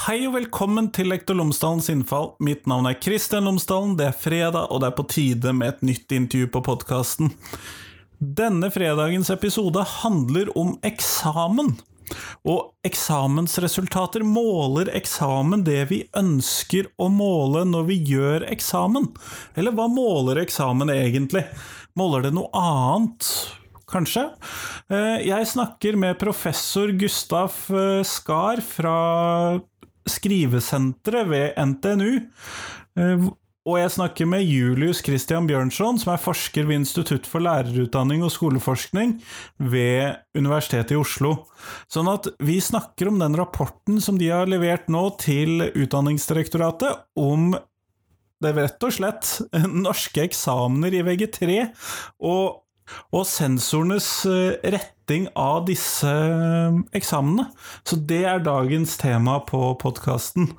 [0.00, 2.30] Hei og velkommen til Lektor Lomsdalens innfall.
[2.40, 3.98] Mitt navn er Kristian Lomsdalen.
[3.98, 7.28] Det er fredag, og det er på tide med et nytt intervju på podkasten.
[8.16, 11.74] Denne fredagens episode handler om eksamen.
[12.48, 19.12] Og eksamensresultater måler eksamen det vi ønsker å måle når vi gjør eksamen?
[19.52, 21.44] Eller hva måler eksamen egentlig?
[21.92, 23.28] Måler det noe annet?
[23.90, 24.30] Kanskje?
[24.88, 28.96] Eh, jeg snakker med professor Gustav eh, Skar fra
[30.10, 32.16] Skrivesenteret ved NTNU.
[32.98, 33.30] Eh,
[33.68, 38.32] og jeg snakker med Julius Christian Bjørnson, som er forsker ved Institutt for lærerutdanning og
[38.32, 39.18] skoleforskning
[39.60, 41.34] ved Universitetet i Oslo.
[41.92, 47.52] Sånn at vi snakker om den rapporten som de har levert nå til Utdanningsdirektoratet om
[48.40, 49.34] det er rett og slett
[49.86, 51.60] norske eksamener i VG3,
[52.24, 52.62] og,
[53.14, 56.12] og sensorenes eh, retting av disse
[56.96, 57.48] eksamene.
[57.84, 60.52] Så det er dagens tema på podkasten.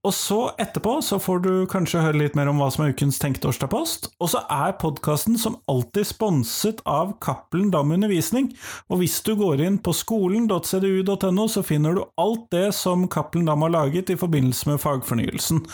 [0.00, 3.18] Og så etterpå så får du kanskje høre litt mer om hva som er ukens
[3.20, 4.08] tenkte årsdagpost.
[4.16, 8.48] Og så er podkasten som alltid sponset av Cappelen Dam Undervisning.
[8.88, 13.66] Og hvis du går inn på skolen.cdu.no, så finner du alt det som Cappelen Dam
[13.66, 15.66] har laget i forbindelse med fagfornyelsen.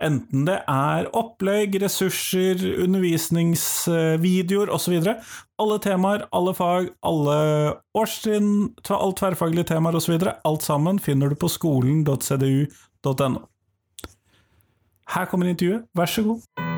[0.00, 4.96] Enten det er opplegg, ressurser, undervisningsvideoer osv.
[5.60, 7.36] Alle temaer, alle fag, alle
[8.00, 10.16] årstrinn, alt tverrfaglige temaer osv.
[10.24, 13.44] Alt sammen finner du på skolen.cdu.no.
[15.10, 16.69] Her kommer intervjuet, vær så god.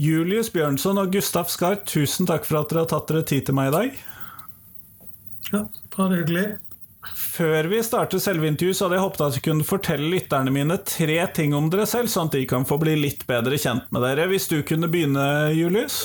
[0.00, 3.56] Julius Bjørnson og Gustav Skar, tusen takk for at dere har tatt dere tid til
[3.58, 3.98] meg i dag.
[5.50, 5.60] Ja,
[5.96, 6.44] bare hyggelig.
[7.16, 10.78] Før vi starter selve intervjuet, så hadde jeg håpet at jeg kunne fortelle lytterne mine
[10.88, 14.04] tre ting om dere selv, sånn at de kan få bli litt bedre kjent med
[14.06, 14.28] dere.
[14.30, 15.24] Hvis du kunne begynne,
[15.56, 16.00] Julius?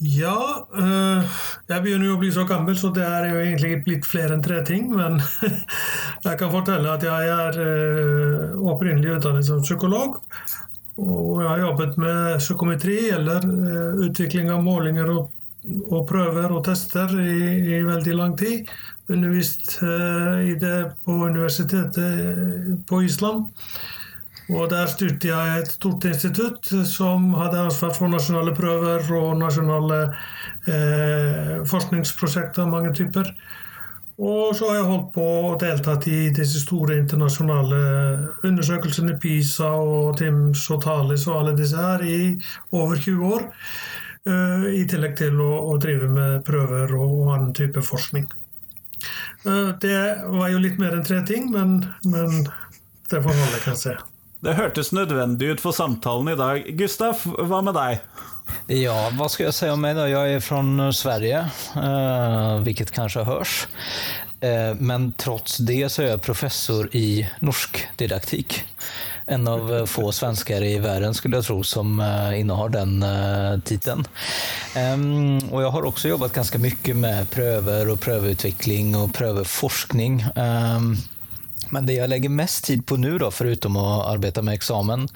[0.00, 0.36] Ja,
[0.76, 1.38] øh,
[1.68, 4.44] jeg begynner jo å bli så gammel, så det er jo egentlig blitt flere enn
[4.44, 4.88] tre ting.
[4.96, 5.20] Men
[6.26, 10.22] jeg kan fortelle at jeg er øh, opprinnelig utdannet som psykolog.
[10.96, 15.32] Og jeg har jobbet med psykometri, eller øh, utvikling av målinger og,
[15.90, 17.36] og, prøver og tester i,
[17.76, 18.70] i veldig lang tid.
[19.12, 23.44] Undervist i det på universitetet på Island.
[24.46, 30.00] Og der styrte jeg et stort institutt som hadde ansvar for nasjonale prøver og nasjonale
[30.70, 33.32] eh, forskningsprosjekter av mange typer.
[34.16, 37.80] Og så har jeg holdt på og deltatt i disse store internasjonale
[38.48, 42.20] undersøkelsene, PISA og TIMS og TALIS og alle disse her i
[42.72, 43.44] over 20 år.
[44.26, 48.24] Eh, I tillegg til å, drive med prøver og annen type forskning.
[49.44, 50.00] Eh, det
[50.32, 52.46] var jo litt mer enn tre ting, men, men
[53.12, 53.98] det får holde, kan se.
[54.40, 56.72] Det hørtes nødvendig ut for samtalen i dag.
[56.80, 58.00] Gustaf, hva med deg?
[58.66, 59.96] Ja, hva skal jeg si om meg?
[59.98, 60.06] då?
[60.10, 60.60] Jeg er fra
[60.92, 61.44] Sverige,
[61.78, 63.66] eh, hvilket kanskje høres.
[64.40, 68.62] Eh, men trots det så er jeg professor i norsk didaktik.
[69.26, 73.00] En av få svenskar i verden skulle jeg tro som innehar den
[73.66, 74.04] titeln.
[75.50, 80.22] Og jeg har også jobbat ganske mye med prøver och prøveutvikling og prøveforskning.
[80.36, 80.94] Um,
[81.74, 85.06] men det jeg legger mest tid på nå, foruten å arbeide med eksamen,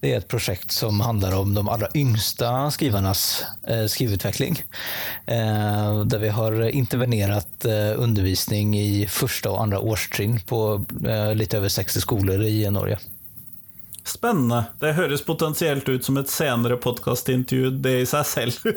[0.00, 3.24] det er et prosjekt som handler om de aller yngste skrivernes
[3.68, 4.58] eh, skriveutvikling.
[5.26, 10.62] Eh, der vi har intervenert eh, undervisning i første og andre årstrinn på
[11.06, 13.00] eh, litt over 60 skoler i Norge.
[14.04, 14.64] Spennende.
[14.80, 18.66] Det høres potensielt ut som et senere podkastintervju, det i seg selv.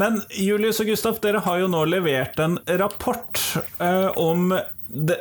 [0.00, 3.40] Men Julius og Gustav, dere har jo nå levert en rapport
[3.80, 4.52] eh, om
[4.90, 5.18] det,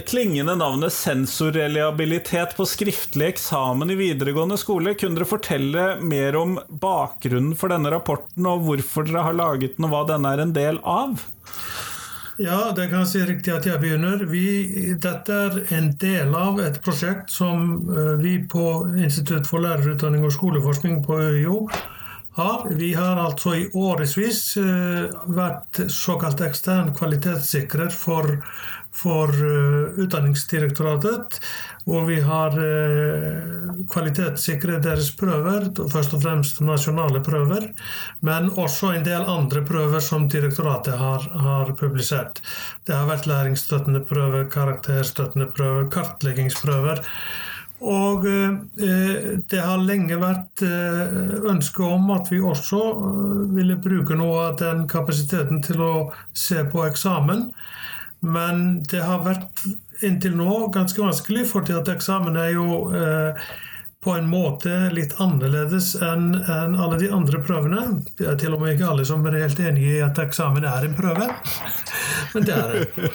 [0.00, 4.94] klingende navnet sensorreliabilitet på skriftlig eksamen i videregående skole.
[4.94, 9.88] Kunne dere fortelle mer om bakgrunnen for denne rapporten, og hvorfor dere har laget den,
[9.88, 11.20] og hva denne er en del av?
[12.40, 14.24] Ja, det kan si riktig at jeg begynner.
[14.26, 14.46] Vi,
[14.96, 18.64] dette er en del av et prosjekt som eh, vi på
[18.96, 21.66] Institutt for lærerutdanning og skoleforskning på ØIO
[22.38, 22.64] har.
[22.70, 28.38] Vi har altså i årevis eh, vært såkalt ekstern kvalitetssikrer for
[28.92, 31.38] for uh, Utdanningsdirektoratet,
[31.88, 37.70] hvor vi har uh, kvalitetssikret deres prøver, først og fremst nasjonale prøver,
[38.20, 42.42] men også en del andre prøver som direktoratet har, har publisert.
[42.86, 47.02] Det har vært læringsstøttende prøver, karakterstøttende prøver, kartleggingsprøver.
[47.82, 54.14] Og eh, det har lenge vært eh, ønske om at vi også eh, ville bruke
[54.18, 55.94] noe av den kapasiteten til å
[56.30, 57.48] se på eksamen.
[58.22, 59.64] Men det har vært
[60.02, 63.42] inntil nå ganske vanskelig, fordi at eksamen er jo eh,
[64.02, 67.82] på en måte litt annerledes enn en alle de andre prøvene.
[68.18, 70.86] Det er til og med ikke alle som er helt enige i at eksamen er
[70.88, 71.28] en prøve,
[72.34, 73.12] men det er det.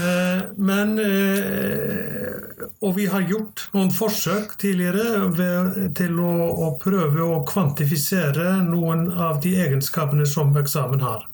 [0.00, 6.34] Eh, men, eh, og vi har gjort noen forsøk tidligere ved, til å,
[6.68, 11.24] å prøve å kvantifisere noen av de egenskapene som eksamen har.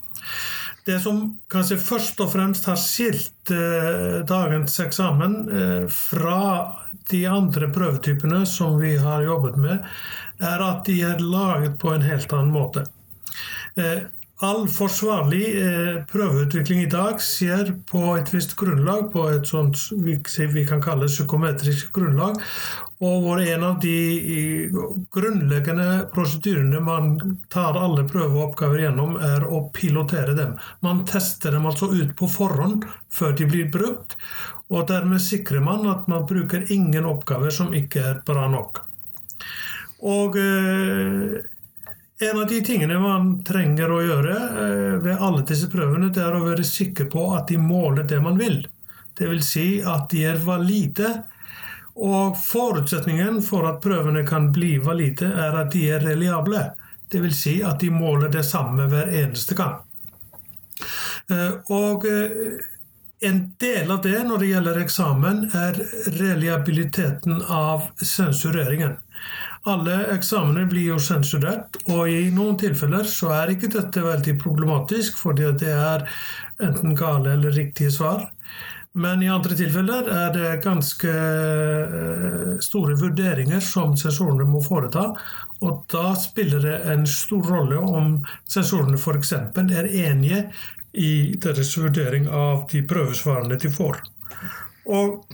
[0.85, 6.41] Det som kanskje først og fremst har skilt eh, dagens eksamen eh, fra
[7.09, 9.87] de andre prøvetypene som vi har jobbet med,
[10.45, 12.85] er at de er laget på en helt annen måte.
[13.81, 14.05] Eh,
[14.45, 20.19] all forsvarlig eh, prøveutvikling i dag skjer på et visst grunnlag, på et sånt vi,
[20.53, 22.41] vi kan kalle psykometrisk grunnlag.
[23.05, 24.71] Og hvor en av de
[25.13, 30.55] grunnleggende prosedyrene man tar alle prøver og oppgaver gjennom, er å pilotere dem.
[30.87, 34.17] Man tester dem altså ut på forhånd før de blir brukt,
[34.73, 38.81] og dermed sikrer man at man bruker ingen oppgaver som ikke er bra nok.
[40.05, 41.43] Og eh,
[42.25, 46.37] en av de tingene man trenger å gjøre eh, ved alle disse prøvene, det er
[46.37, 48.63] å være sikker på at de måler det man vil.
[49.19, 51.11] Vil si at de er valide.
[51.95, 56.71] Og forutsetningen for at prøvene kan bli valide, er at de er reliable.
[57.15, 59.77] Vil si at de måler det samme hver eneste gang.
[61.31, 62.57] Eh, og eh,
[63.25, 65.79] en del av det når det gjelder eksamen, er
[66.19, 68.99] reliabiliteten av sensureringen.
[69.65, 75.17] Alle eksamener blir jo sensurert, og i noen tilfeller så er ikke dette veldig problematisk,
[75.17, 76.05] fordi det er
[76.61, 78.27] enten gale eller riktige svar.
[78.95, 85.09] Men i andre tilfeller er det ganske eh, store vurderinger som sensorene må foreta.
[85.67, 89.33] Og da spiller det en stor rolle om sensorene f.eks.
[89.35, 90.45] er enige
[90.95, 93.99] i deres vurdering av de prøvesvarene de får.
[94.87, 95.25] Og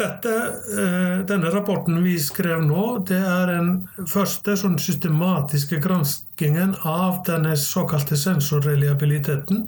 [0.00, 0.32] dette,
[0.80, 3.70] eh, denne rapporten vi skrev nå, det er den
[4.08, 9.66] første sånn systematiske granskingen av denne såkalte sensorreliabiliteten.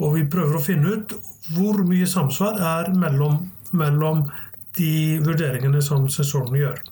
[0.00, 1.14] Og vi prøver å finne ut
[1.54, 3.42] hvor mye samsvar er mellom,
[3.72, 4.24] mellom
[4.78, 6.82] de vurderingene som sensorene gjør.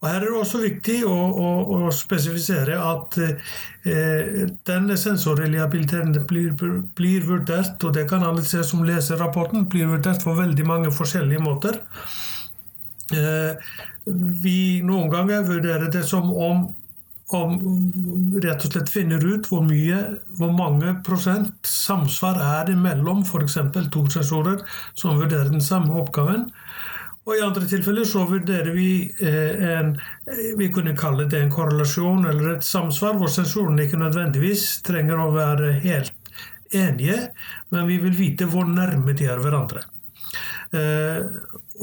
[0.00, 6.54] Og Her er det også viktig å, å, å spesifisere at eh, denne sensorreliabiliteten blir,
[6.98, 10.94] blir, vurdert, og det kan alle se som leser rapporten, blir vurdert på veldig mange
[10.94, 11.80] forskjellige måter.
[13.14, 13.76] Eh,
[14.42, 16.66] vi noen ganger vurderer det som om
[17.34, 17.56] om
[18.38, 19.98] rett og slett finner ut hvor mye,
[20.38, 23.58] hvor mange prosent samsvar er det mellom f.eks.
[23.90, 24.62] to sensorer
[24.94, 26.46] som vurderer den samme oppgaven.
[27.26, 29.96] Og I andre tilfeller så vurderer vi eh, en
[30.58, 35.32] vi kunne kalle det en korrelasjon eller et samsvar, hvor sensorene ikke nødvendigvis trenger å
[35.34, 36.14] være helt
[36.74, 37.18] enige,
[37.74, 39.82] men vi vil vite hvor nærme de er hverandre.
[40.74, 41.22] Eh,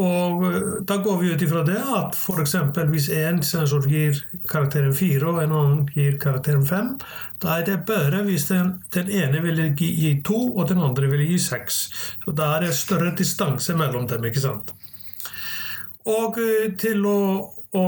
[0.04, 0.45] og
[0.90, 2.56] da går vi ut ifra det at f.eks.
[2.89, 4.18] hvis én sensor gir
[4.50, 6.94] karakteren 4 og en annen gir karakteren 5,
[7.44, 11.28] da er det bedre hvis den, den ene vil gi 2 og den andre vil
[11.28, 11.84] gi 6.
[12.25, 14.25] Så da er det større distanse mellom dem.
[14.25, 14.74] ikke sant?
[16.09, 17.19] Og eh, til å,
[17.79, 17.85] å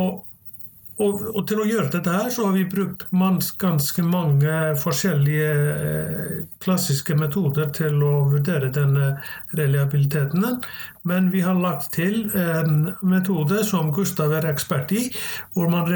[0.95, 3.01] og, og, til å gjøre dette her, så har vi brukt
[3.59, 9.09] ganske mange forskjellige eh, klassiske metoder til å vurdere denne
[9.59, 10.61] reliabiliteten.
[11.03, 15.09] Men vi har lagt til en metode som Gustav er ekspert i,
[15.51, 15.91] hvor man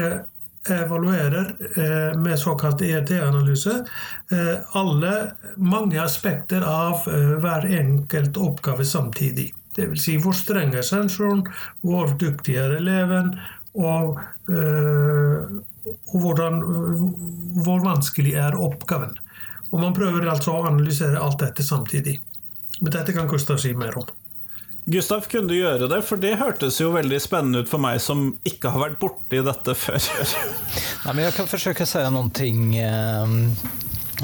[0.68, 3.78] evaluerer eh, med såkalt EET-analyse
[4.76, 5.14] alle
[5.56, 7.08] mange aspekter av
[7.40, 9.48] hver enkelt oppgave samtidig.
[9.80, 10.04] Dvs.
[10.04, 11.42] Si hvor streng er sensoren,
[11.80, 13.34] hvor dyktig er eleven,
[13.78, 14.20] og,
[14.50, 15.60] øh,
[16.12, 16.62] og hvordan,
[17.64, 19.16] hvor vanskelig er oppgaven.
[19.70, 22.18] Og Man prøver altså å analysere alt dette samtidig.
[22.80, 24.08] Men dette kan Gustav si mer om.
[24.90, 26.00] Gustav, kunne du gjøre det?
[26.02, 29.74] For det hørtes jo veldig spennende ut for meg som ikke har vært borti dette
[29.76, 30.00] før.
[31.04, 32.32] Nei, men jeg kan forsøke å si noen
[32.80, 33.34] eh,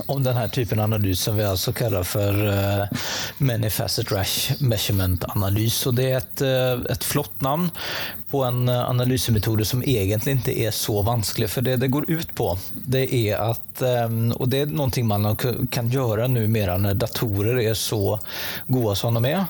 [0.07, 2.85] om denne typen analys som vi altså kallar for uh,
[3.39, 5.79] Many Facet Rash Measurement-analys.
[5.87, 7.71] Og det er et, uh, ett flott namn
[8.31, 11.49] på en uh, analysmetod som egentlig ikke er så vanskelig.
[11.53, 15.29] For det det går ut på, det er at um, Og det er noe man
[15.37, 18.19] kan gjøre nå mer når datorer er så
[18.67, 19.47] gode som de er.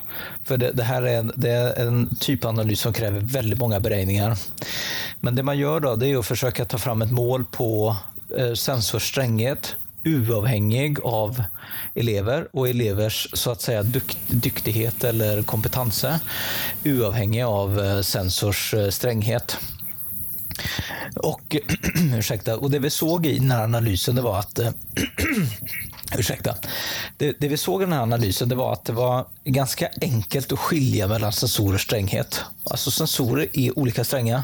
[0.47, 3.79] For det, det her er, det er, en typ av analys som krever veldig mange
[3.83, 4.35] beregninger.
[5.21, 7.69] Men det man gjør da, det er å forsøke å ta fram et mål på
[8.59, 11.43] sensorstränghet uavhengig av
[11.95, 13.83] elever og elevers så att säga
[14.27, 16.19] dyktighet eller kompetanse,
[16.83, 18.93] uavhengig av eh, sensors strenghet.
[18.93, 19.57] stränghet.
[21.15, 21.55] Och,
[22.17, 24.59] ursäkta, det vi såg i den här analysen det var att
[26.17, 26.55] Ursäkta.
[27.17, 30.59] Det, det, vi såg i den analysen det var att det var ganska enkelt att
[30.59, 32.41] skilja mellan sensorers stränghet.
[32.63, 34.43] Alltså sensorer är olika stränga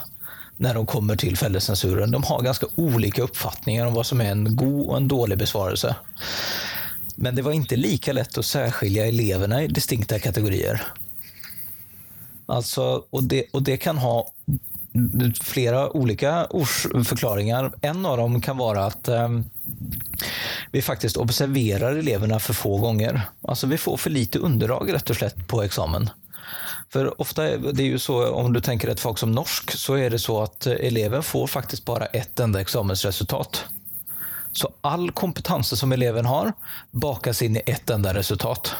[0.58, 2.12] när de kommer till fällecensuren.
[2.12, 5.96] De har ganska olika uppfattningar om vad som är en god och en dålig besvarelse.
[7.16, 10.82] Men det var inte lika lätt att särskilja eleverna i distinkta kategorier.
[12.46, 14.28] Alltså, och, det, och det kan ha
[15.42, 16.48] flera olika
[17.06, 17.72] förklaringar.
[17.82, 19.30] En av dem kan vara att eh,
[20.72, 23.22] vi faktiskt observerar eleverna för få gånger.
[23.42, 26.10] Alltså vi får för lite underlag rätt och slätt på examen.
[26.94, 30.10] För ofta är det ju så, om du tänker ett fag som norsk, så är
[30.10, 33.66] det så att eleven får faktiskt bara ett enda examensresultat.
[34.52, 36.54] Så all kompetanse som eleven har
[36.92, 38.76] bakas in i ett enda resultat.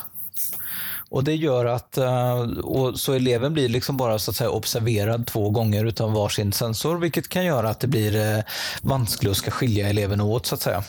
[1.10, 5.28] Och Det gör att eh, och så eleven blir liksom bara så att säga observerad
[5.28, 8.44] två gånger utan varsin sensor, vilket kan göra att det blir eh,
[8.82, 10.84] vanskelig å skal skilja eleverna åt, så att säga.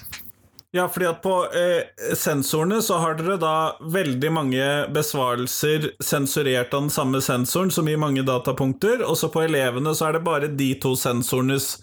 [0.75, 6.89] Ja, fordi at på eh, sensorene så har dere da veldig mange besvarelser sensurert av
[6.89, 10.49] den samme sensoren, som gir mange datapunkter, og så på elevene så er det bare
[10.51, 11.77] de to sensorenes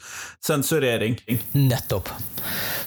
[0.44, 1.16] sensurering.
[1.56, 2.10] Nettopp.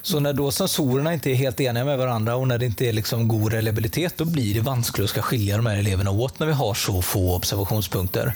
[0.05, 2.97] Så når da sensorene ikke er helt enige med hverandre, og når det ikke er
[2.99, 6.51] liksom god reliabilitet, da blir det vanskelig å skal skille de her elevene åt når
[6.51, 8.29] vi har så få observasjonspunkter.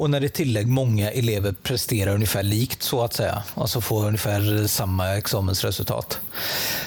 [0.00, 3.28] Og når det tillegg mange elever presterer omtrent likt så å si,
[3.60, 6.20] altså får omtrent samme eksamensresultat.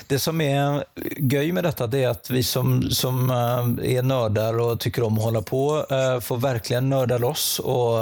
[0.09, 0.83] Det som er
[1.19, 5.27] gøy med dette, det er at vi som, som er nerder og tykker om å
[5.27, 7.99] holde på eh, får virkelig nerde loss og,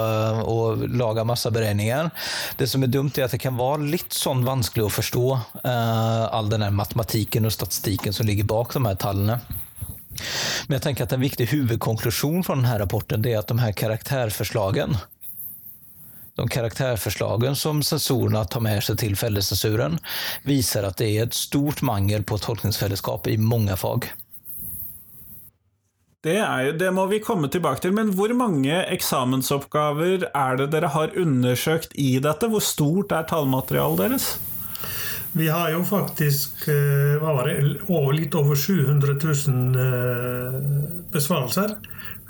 [0.48, 2.10] og lage laga beregninger.
[2.58, 5.26] Det som er dumt er at det kan være litt sånn vanskelig å forstå
[5.62, 9.38] all den matematikken og statistikken som ligger bak de her tallene.
[10.68, 13.72] Men jeg tenker at en viktig hovedkonklusjon fra denne rapporten rapporten er at de her
[13.72, 14.96] karaktärförslagen
[16.36, 19.98] de karaktärförslagen som sensorerna tar med sig till fellescensuren
[20.42, 24.12] visar att det är ett stort mangel på tolkningsfellesskap i många fag.
[26.22, 30.92] Det, er, det, må vi komme tilbake til, men hvor mange eksamensoppgaver er det dere
[30.94, 32.46] har undersøkt i dette?
[32.46, 34.28] Hvor stort er tallmaterialet deres?
[35.32, 37.56] Vi har jo faktisk eh, hva var det,
[38.14, 40.56] litt over 700 000 eh,
[41.10, 41.74] besvarelser.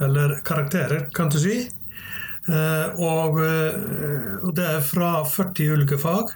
[0.01, 1.57] Eller karakterer, kan du si.
[2.49, 6.33] Eh, og, og det er fra 40 ulike fag.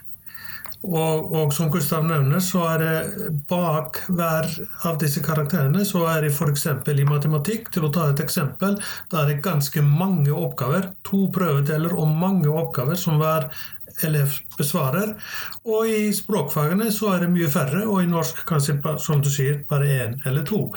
[0.86, 4.46] Og, og, som Gustav nevner, så er det bak hver
[4.86, 6.66] av disse karakterene så er det f.eks.
[6.92, 8.76] i matematikk, til å ta et eksempel,
[9.10, 10.92] da er det ganske mange oppgaver.
[11.08, 13.48] To prøvedeler og mange oppgaver som hver
[14.04, 15.14] elev besvarer.
[15.66, 19.62] Og i språkfagene så er det mye færre, og i norsk kanskje, som du sier,
[19.70, 20.68] bare én eller to.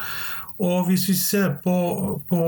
[0.59, 1.75] Og hvis vi ser på,
[2.27, 2.39] på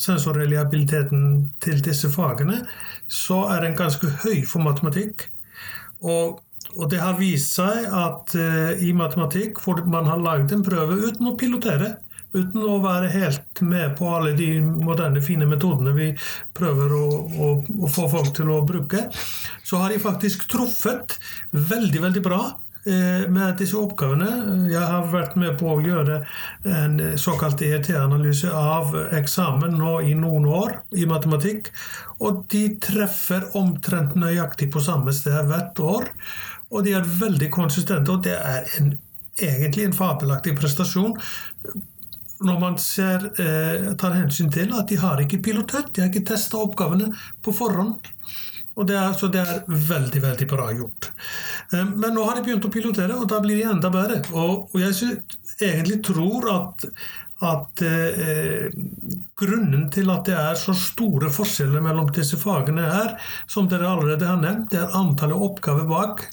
[0.00, 1.24] sensorreliabiliteten
[1.60, 2.62] til disse fagene,
[3.04, 5.28] så er den ganske høy for matematikk.
[6.00, 6.40] Og
[6.78, 11.00] og det har vist seg at uh, i matematikk, hvor man har laget en prøve
[11.02, 11.96] uten å pilotere,
[12.30, 16.10] uten å være helt med på alle de moderne, fine metodene vi
[16.54, 19.08] prøver å, å, å få folk til å bruke,
[19.66, 21.18] så har de faktisk truffet
[21.50, 22.42] veldig, veldig bra
[22.84, 24.28] med disse oppgavene.
[24.70, 26.22] Jeg har vært med på å gjøre
[26.64, 31.68] en såkalt EET-analyse av eksamen nå i noen år i matematikk.
[32.24, 36.08] Og de treffer omtrent nøyaktig på samme sted hvert år.
[36.70, 38.92] Og de er veldig konsistente, og det er en,
[39.40, 41.16] egentlig en fabelaktig prestasjon.
[42.40, 46.28] Når man ser, eh, tar hensyn til at de har ikke pilotert, de har ikke
[46.32, 47.10] testa oppgavene
[47.42, 47.98] på forhånd.
[48.78, 51.10] Og det er, så det er veldig veldig bra gjort.
[51.72, 54.22] Eh, men nå har de begynt å pilotere, og da blir de enda bedre.
[54.30, 56.86] Og, og jeg synes, egentlig tror at,
[57.50, 58.68] at eh,
[59.40, 63.16] grunnen til at det er så store forskjeller mellom disse fagene, er,
[63.50, 66.28] som dere allerede har nevnt, det er antallet oppgaver bak.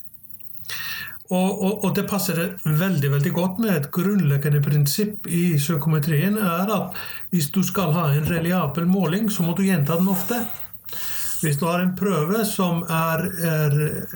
[1.27, 6.71] Og, og, og, det passer veldig veldig godt med et grunnleggende prinsipp i psykometrien, er
[6.71, 7.01] at
[7.33, 10.39] hvis du skal ha en reliabel måling, så må du gjenta den ofte.
[11.41, 13.75] Hvis du har en prøve som er, er,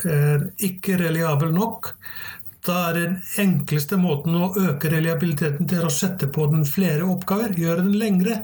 [0.10, 1.92] er ikke reliabel nok,
[2.66, 7.54] da er den enkleste måten å øke reliabiliteten til å sette på den flere oppgaver,
[7.58, 8.44] gjøre den lengre.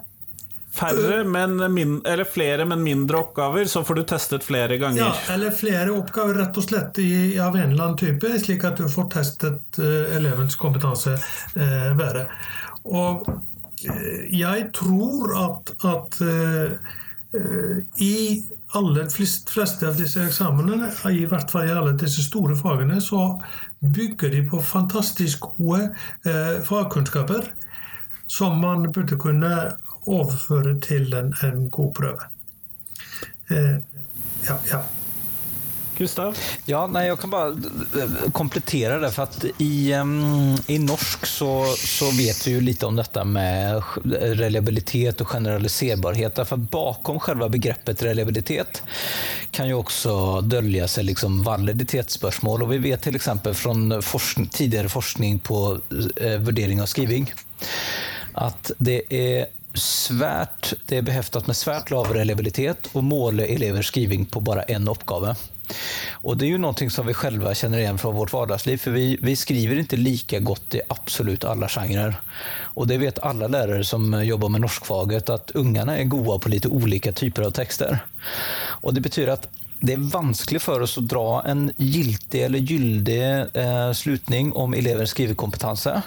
[0.77, 5.07] Færre, men min, eller flere, men mindre oppgaver, så får du testet flere ganger.
[5.07, 8.77] Ja, eller flere oppgaver rett og slett i, av en eller annen type, slik at
[8.77, 12.27] du får testet uh, elevens kompetanse uh, bedre.
[12.85, 16.21] Og uh, jeg tror at, at
[18.01, 18.43] i
[18.79, 23.33] alle flest, fleste av disse eksamenene, i hvert fall i alle disse store fagene, så
[23.83, 25.89] bygger de på fantastisk gode
[26.67, 27.51] fagkunnskaper
[28.27, 29.51] som man burde kunne
[30.07, 32.29] overføre til en, en god prøve.
[33.49, 33.77] Eh,
[34.47, 34.81] ja, ja.
[35.97, 36.37] Gustav?
[36.69, 39.11] Ja, nei, jeg kan bare komplettere det.
[39.15, 43.83] For at I, um, i norsk så, så vet vi jo litt om dette med
[44.39, 46.43] reliabilitet og generaliserbarhet.
[46.47, 48.83] For bakom selve begreppet reliabilitet
[49.55, 52.65] kan jo også dølge seg liksom validitetsspørsmål.
[52.65, 53.31] Og vi vet f.eks.
[53.57, 53.75] fra
[54.05, 57.29] forskning, tidligere forskning på uh, vurdering av skriving
[58.37, 64.25] at det er svært, det er beheftet med svært lav reliabilitet å måle elevers skriving
[64.29, 65.35] på bare en uppgave.
[66.11, 68.77] Och Det är ju någonting som vi själva känner igen från vårt vardagsliv.
[68.77, 72.15] För vi, vi skriver inte lika gott i absolut alla genrer.
[72.61, 76.67] Och det vet alla lärare som jobbar med norskfaget, att ungarna är goda på lite
[76.67, 77.99] olika typer av texter.
[78.81, 79.47] Och Det betyder att
[79.79, 85.09] det är vanskligt för oss att dra en giltig eller gyldig eh, slutning om elevens
[85.09, 86.01] skrivekompetanse.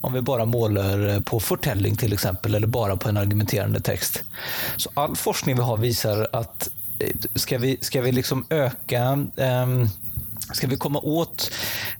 [0.00, 4.24] om vi bara målar på fortelling exempel, eller bara på en argumenterande text.
[4.76, 6.83] Så all forskning vi har visar att eh,
[7.34, 9.88] ska vi, ska vi liksom öka um,
[10.52, 11.50] Ska vi komma åt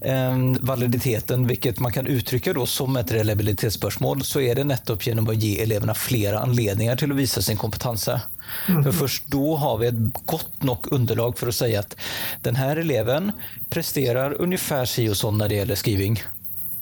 [0.00, 5.30] eh, validiteten, vilket man kan uttrycka då som et reliabilitetsspörsmål, så er det nettopp gjennom
[5.32, 8.20] å gi elevene flere anledninger til å vise sin kompetanse.
[8.68, 8.92] Mm.
[8.92, 11.96] først da då har vi et godt nok underlag for å si at
[12.44, 13.32] denne eleven
[13.72, 16.20] presterer omtrent si og sånn når det gjelder skriving.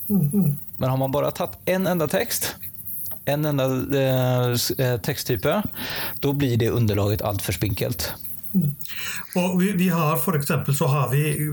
[0.09, 0.57] Mm.
[0.77, 2.55] Men har man bare tatt én en enda text,
[3.25, 3.65] en enda
[3.99, 5.47] eh, eh texttyp,
[6.19, 8.13] då blir det underlaget alltför spinkelt.
[8.53, 8.75] Mm.
[9.35, 11.49] Och vi, vi, har för exempel så har vi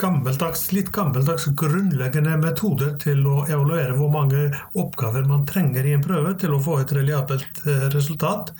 [0.00, 6.04] gammeldags, litt gammeldags grunnleggende metoder til å evaluere hvor mange oppgaver man trenger i en
[6.04, 8.52] prøve til å få et reliabelt eh, resultat.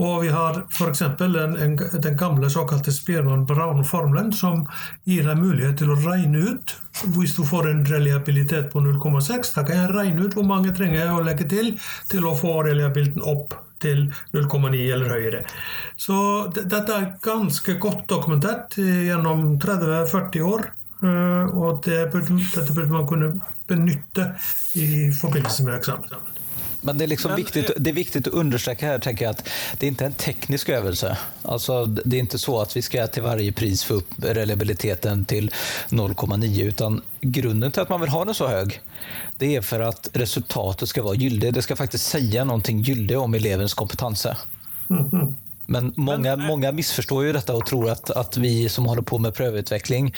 [0.00, 1.02] Og vi har f.eks.
[1.18, 4.62] Den, den gamle såkalte Spearman-Brown-formelen, som
[5.04, 6.76] gir deg mulighet til å regne ut
[7.14, 11.00] Hvis du får en reliabilitet på 0,6, da kan jeg regne ut hvor mange trenger
[11.00, 11.72] jeg å legge til
[12.10, 15.40] til å få reliabiliteten opp til 0,9 eller høyere.
[15.96, 16.16] Så
[16.52, 20.68] dette er ganske godt dokumentert gjennom 30-40 år.
[21.00, 23.32] Eh, og det burde, dette burde man kunne
[23.70, 24.34] benytte
[24.76, 26.36] i forbindelse med eksamen.
[26.80, 29.48] Men det är, liksom Men, viktigt, det är viktigt att understryka här, tänker jag, att
[29.78, 31.18] det är inte en teknisk övelse.
[31.42, 35.50] Alltså, det är inte så att vi ska till varje pris få upp reliabiliteten till
[35.88, 38.80] 0,9, utan grunden till att man vill ha den så hög,
[39.38, 41.54] det är för att resultatet ska vara gyldigt.
[41.54, 44.36] Det ska faktiskt säga någonting gyldigt om elevens kompetenser.
[44.90, 45.36] Mm
[45.70, 49.34] Men många, många missförstår ju detta och tror att, att vi som håller på med
[49.34, 50.14] prövutveckling,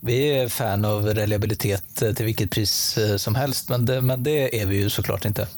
[0.00, 1.84] vi är fan av reliabilitet
[2.16, 3.68] till vilket pris eh, som helst.
[3.68, 5.48] Men det, men det är vi ju såklart inte.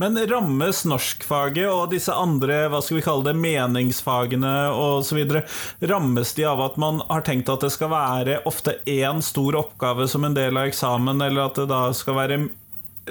[0.00, 5.22] Men rammes norskfaget og disse andre hva skal vi kalle det, meningsfagene osv.
[5.84, 10.08] Rammes de av at man har tenkt at det skal være ofte én stor oppgave
[10.10, 12.42] som en del av eksamen, eller at det da skal være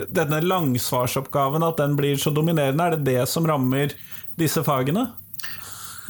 [0.10, 2.86] denne langsvarsoppgaven, at den blir så dominerende?
[2.86, 3.94] Er det det som rammer
[4.40, 5.12] disse fagene?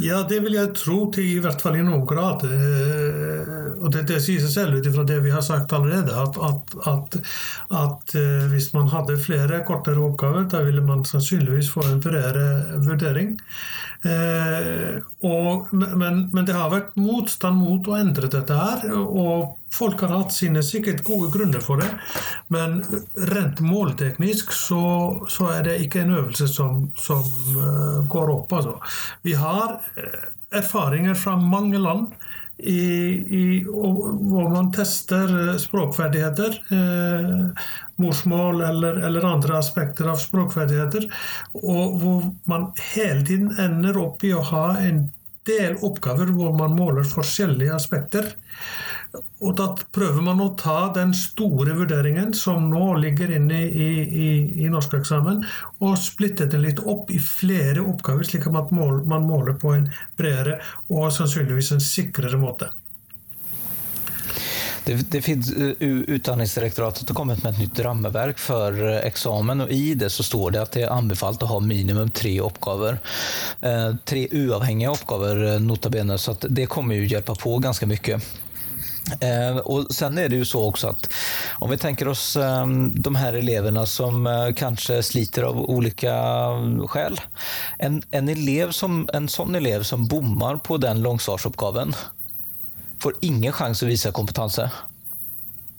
[0.01, 2.41] Ja, det vil jeg tro til i hvert fall i noen grad.
[2.47, 6.39] Eh, og det, det sier seg selv ut ifra det vi har sagt allerede, at,
[6.47, 7.17] at, at,
[7.77, 12.79] at, eh, hvis man hadde flere kortere oppgaver, da ville man sannsynligvis få en bredere
[12.87, 13.35] vurdering.
[14.03, 18.89] Eh, og, men, men, det har vært motstand mot å endre dette her.
[18.91, 21.87] og Folk har hatt sine sikkert gode grunner for det,
[22.53, 22.83] men
[23.31, 24.83] rent målteknisk så,
[25.31, 27.23] så er det ikke en øvelse som, som
[27.57, 28.53] uh, går opp.
[28.53, 28.75] Altså.
[29.25, 29.79] Vi har
[30.53, 32.13] erfaringer fra mange land
[32.57, 32.83] i,
[33.37, 36.59] i, hvor man tester språkferdigheter.
[36.71, 41.09] Eh, morsmål eller, eller, andre aspekter av språkferdigheter.
[41.63, 45.07] Og hvor man hele tiden ender opp i å ha en
[45.47, 48.31] del oppgaver hvor man måler forskjellige aspekter.
[49.13, 54.29] Og da prøver man å ta den store vurderingen som nå ligger inne i, i,
[54.65, 55.43] i norskeksamen,
[55.85, 60.61] og splitte den litt opp i flere oppgaver, slik at man måler på en bredere
[60.89, 62.71] og sannsynligvis en sikrere måte.
[64.83, 69.61] Det, det finns, eh, Utdanningsdirektoratet har kommet med et nytt rammeverk for eksamen.
[69.63, 72.99] og i det så står det at det er anbefalt å ha minimum tre oppgaver.
[73.61, 78.42] Eh, tre uavhengige oppgaver, nota bene, så det kommer jo hjelpe på ganske mycket.
[79.19, 81.09] Eh, och Sen är det ju så också att
[81.53, 86.15] om vi tänker oss eh, de här eleverna som eh, kanske sliter av olika
[86.87, 87.21] skäl.
[87.77, 91.95] En, en, elev som, en sån elev som bommar på den långsvarsoppgaven
[92.99, 94.71] får ingen chans att visa kompetanse.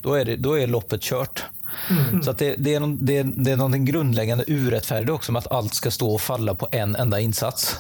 [0.03, 1.45] Då är, det, då är loppet kört.
[1.91, 2.23] Mm.
[2.23, 5.75] Så det, det, är någon, det, det är någonting grundläggande urättfärdigt också med att allt
[5.75, 7.77] ska stå och falla på en enda insats.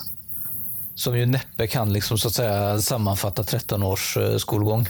[0.95, 4.89] Som ju näppe kan liksom, så att säga, sammanfatta 13 års skolgång.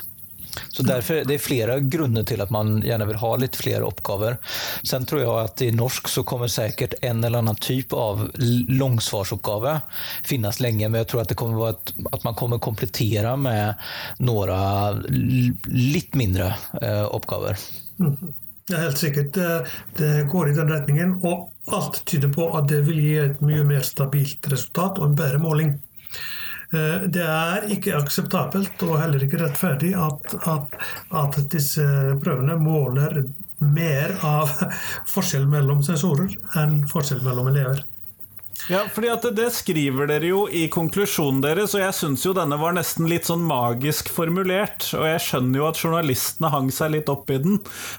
[0.71, 4.39] Så derfor, Det er flere grunner til at man gjerne vil ha litt flere oppgaver.
[4.87, 9.81] Sen tror jeg at i norsk så kommer sikkert en eller annen type av langsvarsoppgave
[10.27, 13.75] finnes lenge, men jeg tror at, det kommer at, at man kommer komplettere med
[14.25, 15.03] noen
[15.71, 17.59] litt mindre eh, oppgaver.
[17.99, 18.35] Mm.
[18.73, 19.35] Er helt sikkert.
[19.37, 19.67] Det,
[19.99, 21.19] det går i den retningen.
[21.29, 25.19] Og alt tyder på at det vil gi et mye mer stabilt resultat og en
[25.19, 25.75] bedre måling.
[26.75, 30.79] Eh, det er ikke akseptabelt og heller ikke rettferdig at, at,
[31.23, 31.87] at disse
[32.25, 33.23] prøvene måler
[33.65, 34.51] mer av
[35.15, 37.85] forskjell mellom sensorer enn forskjell mellom elever.
[38.71, 42.57] Ja, fordi at det skriver dere jo i konklusjonen deres, og jeg syns jo denne
[42.61, 44.87] var nesten litt sånn magisk formulert.
[44.97, 47.59] Og jeg skjønner jo at journalistene hang seg litt opp i den.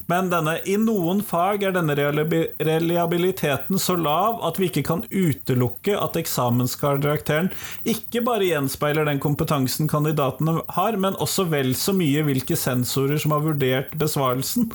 [0.10, 6.00] Men denne, i noen fag er denne reliabiliteten så lav at vi ikke kan utelukke
[6.02, 7.52] at eksamenskarakteren
[7.86, 13.36] ikke bare gjenspeiler den kompetansen kandidatene har, men også vel så mye hvilke sensorer som
[13.36, 14.72] har vurdert besvarelsen.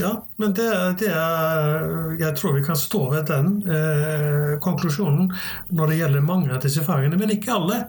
[0.00, 0.70] Ja, men det,
[1.02, 5.23] det er Jeg tror vi kan stå ved den eh, konklusjonen
[5.70, 7.84] når det gjelder mange av disse fagene, men ikke alle.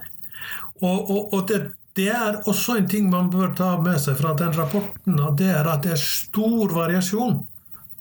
[0.81, 1.61] Og, og, og det,
[1.95, 5.51] det, er også en ting man bør ta med seg fra den rapporten, og det
[5.55, 7.39] er at det er stor variasjon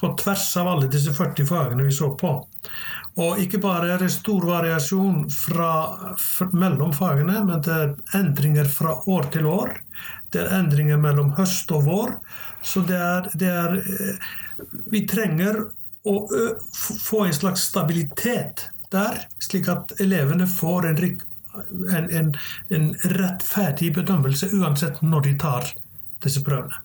[0.01, 2.35] på tvers av alle disse 40 fagene vi så på.
[3.23, 5.70] Og ikke bare er det stor variasjon fra,
[6.18, 9.77] fra, mellom fagene, men det er endringer fra år til år.
[10.35, 12.16] Det er endringer mellom høst og vår.
[12.66, 14.33] Så det er, det er eh,
[14.90, 15.62] Vi trenger
[16.05, 16.14] å
[16.75, 21.02] få en slags stabilitet der, slik at elevene får en,
[21.98, 22.33] en, en,
[22.78, 25.70] en rettferdig bedømmelse uansett når de tar
[26.24, 26.80] disse prøvene.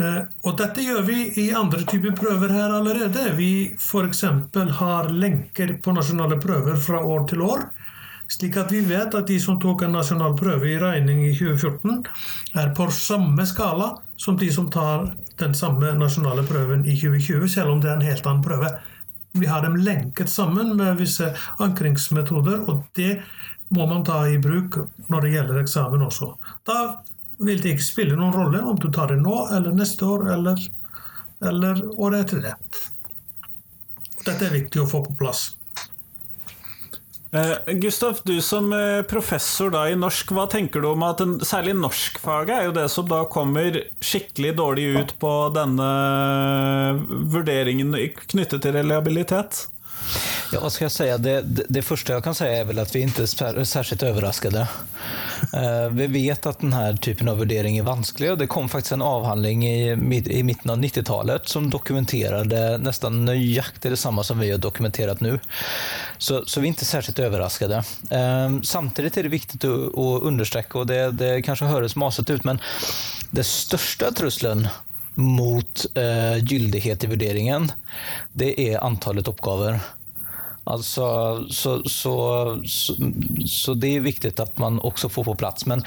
[0.00, 3.28] Eh, og dette gjør vi i andre typer prøver her allerede.
[3.36, 4.24] Vi f.eks.
[4.78, 7.66] har lenker på nasjonale prøver fra år til år.
[8.32, 12.06] Slik at vi vet at de som tok en nasjonal prøve i regning i 2014,
[12.56, 15.10] er på samme skala som de som tar
[15.42, 18.70] den samme nasjonale prøven i 2020, selv om det er en helt annen prøve.
[19.32, 23.22] Vi har dem lenket sammen med visse ankringsmetoder, og det
[23.72, 24.76] må man ta i bruk
[25.08, 26.34] når det gjelder eksamen også.
[26.68, 26.78] Da
[27.40, 30.60] vil det ikke spille noen rolle om du tar det nå eller neste år eller,
[31.48, 32.54] eller året etter det.
[34.22, 35.48] Dette er viktig å få på plass.
[37.32, 41.38] Eh, Gustav, du som eh, professor da i norsk, hva tenker du om at en,
[41.40, 45.88] særlig norskfaget er jo det som da kommer skikkelig dårlig ut på denne
[47.32, 47.96] vurderingen
[48.28, 49.64] knyttet til reliabilitet?
[50.52, 51.18] Ja, vad ska jag säga?
[51.18, 54.68] Det, det, det, första jag kan säga är väl att vi inte är särskilt överraskade.
[55.54, 59.02] Uh, vi vet att den här typen av värdering är vansklig det kom faktiskt en
[59.02, 59.90] avhandling i,
[60.26, 65.40] i mitten av 90-talet som dokumenterade nästan nöjaktigt detsamma som vi har dokumenterat nu.
[66.18, 67.76] Så, så vi är inte särskilt överraskade.
[68.12, 72.44] Uh, samtidigt är det viktigt att, att understrecka, och det, det kanske hörs masigt ut,
[72.44, 72.58] men
[73.30, 74.68] det största trusseln
[75.14, 77.72] mot uh, gyldighet i vurderingen,
[78.32, 79.80] det er antallet oppgaver.
[80.64, 82.14] Altså, så, så,
[82.64, 82.96] så,
[83.46, 85.66] så, det er viktig at man også får på plass.
[85.66, 85.82] Men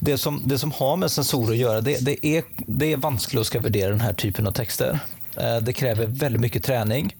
[0.00, 3.44] det som, det som har med sensorer å gjøre, det, det, er, det er vanskelig
[3.44, 4.96] å skal vurdere denne typen av texter.
[5.36, 7.12] Eh, det krever veldig mye trening.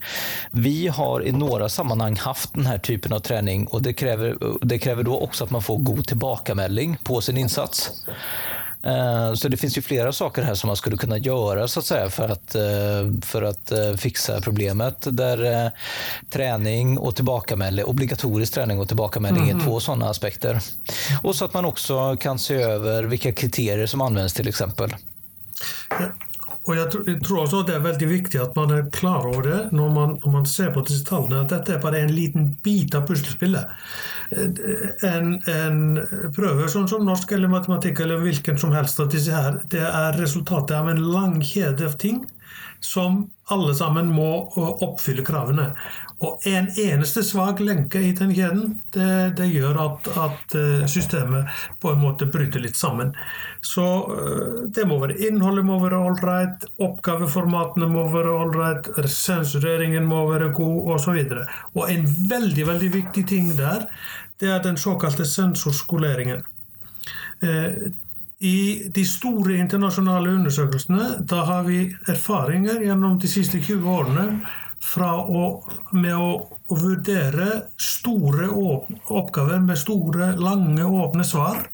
[0.51, 5.05] Vi har i noen sammanhang hatt denne typen av trening, og det krever, det krever
[5.05, 7.91] da også at man får god tilbakemelding på sin insats.
[8.87, 11.87] Eh, så det finns ju flera saker här som man skulle kunna göra så att
[11.87, 14.97] säga för att, eh, för att eh, fixa problemet.
[15.01, 15.71] Där
[16.31, 19.57] träning och tillbakamelding, obligatorisk träning och tilbakemelding mm.
[19.57, 20.61] är två sådana aspekter.
[21.23, 24.97] Och så att man också kan se över vilka kriterier som används till exempel.
[26.67, 29.91] Og jeg tror også det er veldig viktig at man er klar over det når
[29.95, 33.07] man, når man ser på disse tallene, at dette er bare en liten bit av
[33.07, 33.71] puslespillet.
[35.07, 35.79] En, en
[36.35, 40.19] prøve sånn som norsk eller matematikk eller hvilken som helst av disse her, det er
[40.19, 42.25] resultatet av en lang kjede av ting
[42.87, 45.71] som alle sammen må oppfylle kravene.
[46.25, 51.51] Og en eneste svak lenke i den kjeden, det, det gjør at, at, eh, systemet
[51.83, 53.13] på en måte bryter litt sammen.
[53.61, 60.25] Så eh, det må være innholdet må være ålreit, oppgaveformatene må være ålreit, sensureringen må
[60.31, 61.21] være god, osv.
[61.21, 63.85] Og, så og en veldig, veldig viktig ting der,
[64.41, 66.45] det er den såkalte sensorskoleringen.
[68.45, 74.27] I de store internasjonale undersøkelsene da har vi erfaringer gjennom de siste 20 årene
[75.07, 75.45] å,
[75.97, 76.29] med å,
[76.69, 77.49] å, vurdere
[77.81, 81.65] store oppgaver med store, lange, åpne svar.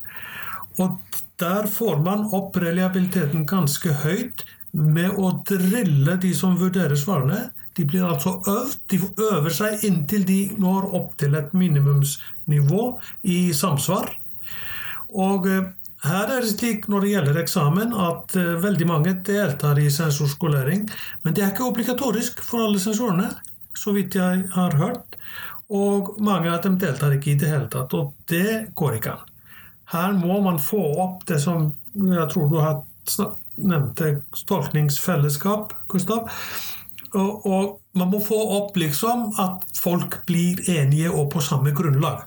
[0.79, 1.01] Og
[1.43, 7.51] der får man opp reliabiliteten ganske høyt med å drille de som vurderer svarene.
[7.75, 8.79] De blir altså øvd.
[8.89, 12.83] De øver seg inntil de når opp til et minimumsnivå
[13.27, 14.15] i samsvar.
[15.13, 15.67] Og eh,
[16.03, 20.89] her er det slik når det gjelder eksamen at uh, veldig mange deltar i sensorskolering,
[21.23, 23.29] men det er ikke obligatorisk for alle sensorene,
[23.79, 25.19] så vidt jeg har hørt.
[25.73, 29.31] Og mange av dem deltar ikke i det hele tatt, og det går ikke an.
[29.93, 32.83] Her må man få opp det som jeg tror du har
[33.61, 36.29] nevnte tolkningsfellesskap, Gustav.
[37.13, 42.23] Og, og, man må få opp liksom at folk blir enige og på samme grunnlag.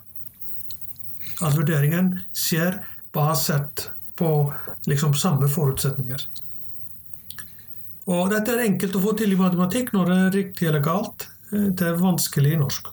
[1.41, 2.77] At vurderingen skjer
[3.15, 4.31] basert på
[4.87, 6.27] liksom samme forutsetninger.
[8.05, 11.27] Og dette er enkelt å få til i matematikk når det er riktig eller galt.
[11.49, 12.91] Det er vanskelig i norsk.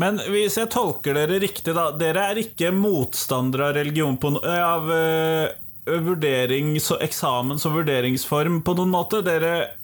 [0.00, 4.88] Men hvis jeg tolker dere riktig, da Dere er ikke motstandere av religion på, av
[4.88, 5.50] uh,
[5.90, 9.20] og eksamen som vurderingsform på noen måte?
[9.26, 9.79] Dere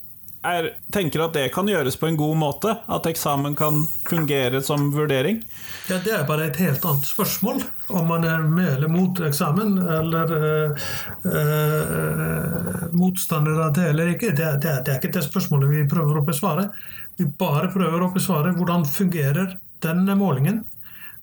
[0.46, 2.74] er, tenker at det kan gjøres på en god måte?
[2.92, 5.42] At eksamen kan fungere som vurdering?
[5.90, 7.62] Ja, Det er bare et helt annet spørsmål.
[7.88, 10.86] Om man er med eller mot eksamen, eller øh,
[11.24, 14.32] øh, motstander av det eller ikke.
[14.36, 16.70] Det, det, det, er ikke det spørsmålet vi prøver å besvare.
[17.16, 20.64] Vi bare prøver å besvare hvordan fungerer denne målingen,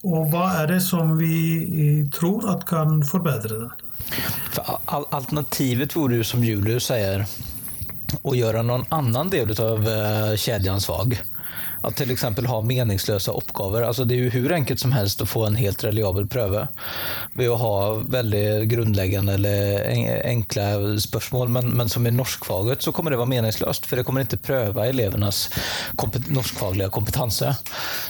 [0.03, 3.89] og hva er det som vi tror at kan forbedre den.
[4.53, 4.79] For
[5.15, 7.23] alternativet vore du som Julius sier,
[8.21, 11.17] å gjøre noen annen del av eh, kedjan svag.
[11.83, 13.81] Att till exempel ha meningslösa oppgaver.
[13.81, 16.67] Alltså det er jo hur enkelt som helst å få en helt reliabel prøve
[17.35, 17.73] ved å ha
[18.13, 21.51] veldig grunnleggende eller enkle spørsmål.
[21.51, 24.87] Men, men som i norskfaget så kommer det være meningsløst, for det kommer ikke prøve
[24.87, 25.49] elevenes
[25.99, 27.51] kompet norskfaglige kompetanse.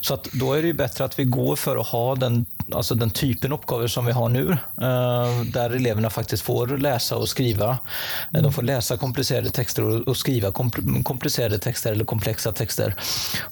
[0.01, 2.95] Så att då är det ju bättre att vi går for å ha den alltså
[2.95, 7.77] den typen oppgaver som vi har nå, eh, der elevene faktisk får lese og skrive.
[8.33, 10.51] Eh, de får lese kompliserte tekster og skrive
[11.03, 12.95] kompliserte tekster eller komplekse tekster.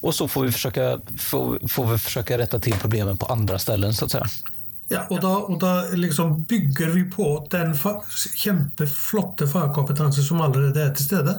[0.00, 4.08] Og så får vi forsøke, får vi forsøke rette til problemet på andre steder, så
[4.08, 4.50] å si.
[4.92, 7.94] Ja, og da, og da liksom bygger vi på den fa
[8.36, 11.38] kjempeflotte fagkompetansen som allerede er til stede.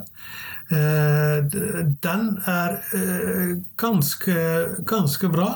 [0.74, 1.44] Eh,
[2.02, 4.38] den er eh, ganske,
[4.90, 5.52] ganske bra.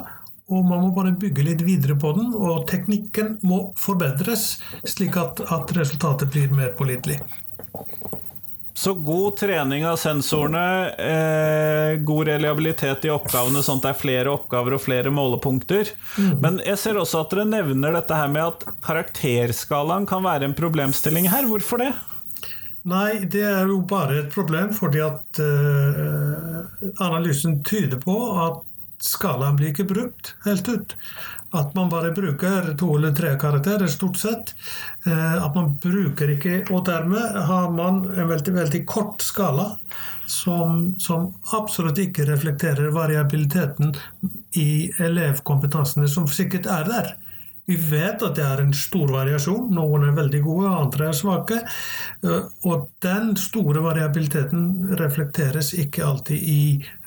[0.48, 4.54] Og man må bare bygge litt videre på den, og teknikken må forbedres,
[4.88, 7.20] slik at, at resultatet blir mer pålitelig.
[8.78, 14.36] Så god trening av sensorene, eh, god reliabilitet i oppgavene, sånn at det er flere
[14.38, 15.90] oppgaver og flere målepunkter.
[16.16, 16.36] Mm.
[16.44, 20.56] Men jeg ser også at dere nevner dette her med at karakterskalaen kan være en
[20.56, 21.50] problemstilling her.
[21.50, 21.90] Hvorfor det?
[22.88, 28.62] Nei, det er jo bare et problem fordi at eh, analysen tyder på at
[29.04, 30.96] skalaen blir ikke brukt helt ut.
[31.56, 34.54] At man bare bruker to eller tre karakterer, stort sett.
[35.06, 39.78] Eh, at man bruker ikke Og dermed har man en veldig, veldig kort skala
[40.28, 43.96] som, som absolutt ikke reflekterer variabiliteten
[44.60, 47.14] i elevkompetansene som sikkert er der.
[47.68, 49.66] Vi vet at det er en stor variasjon.
[49.76, 51.58] Noen er veldig gode, andre er svake.
[52.24, 56.62] Eh, og den store variabiliteten reflekteres ikke alltid i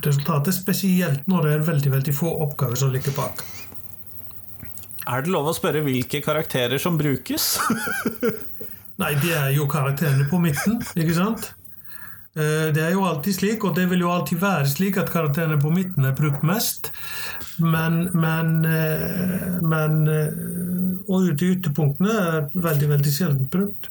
[0.05, 3.41] resultatet, spesielt når det er veldig, veldig få oppgaver som ligger bak.
[5.09, 7.55] Er det lov å spørre hvilke karakterer som brukes?
[9.01, 11.55] Nei, det er jo karakterene på midten, ikke sant?
[12.41, 15.61] Eh, det er jo alltid slik, og det vil jo alltid være slik, at karakterene
[15.61, 16.93] på midten er brukt mest.
[17.61, 20.29] Men, men, eh, men eh,
[21.11, 23.91] Og ute i ytterpunktene er veldig, veldig sjelden brukt.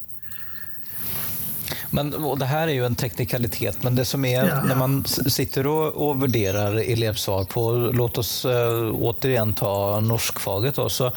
[1.90, 4.58] Men, og det her er jo en teknikalitet, men det som er ja, ja.
[4.70, 7.64] når man sitter og, og vurderer elevsvar på
[7.98, 10.78] Låt oss uh, återigen ta norskfaget.
[10.78, 11.10] Då, så,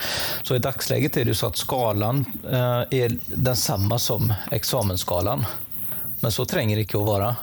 [0.44, 5.46] så i dagsläget er det jo så at skalaen uh, er den samme som eksamensskalaen.
[6.24, 7.34] Men så trenger det ikke å være.